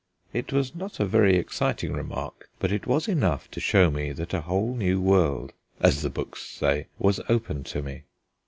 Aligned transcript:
It 0.33 0.51
was 0.51 0.73
not 0.73 0.99
a 0.99 1.05
very 1.05 1.35
exciting 1.37 1.93
remark, 1.93 2.49
but 2.57 2.71
it 2.71 2.87
was 2.87 3.07
enough 3.07 3.51
to 3.51 3.59
show 3.59 3.91
me 3.91 4.13
that 4.13 4.33
a 4.33 4.41
whole 4.41 4.73
new 4.75 4.99
world 4.99 5.53
(as 5.79 6.01
the 6.01 6.09
books 6.09 6.41
say) 6.41 6.87
was 6.97 7.21
open 7.29 7.63
to 7.65 7.83
me. 7.83 8.05